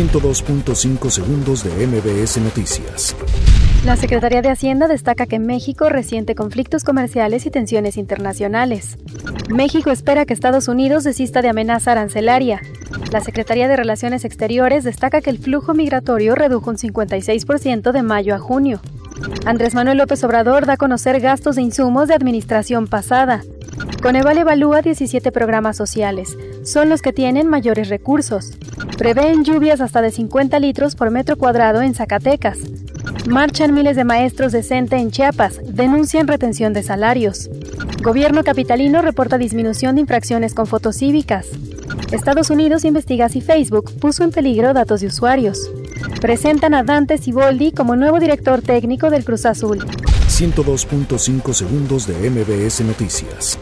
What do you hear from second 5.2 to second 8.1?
que México resiente conflictos comerciales y tensiones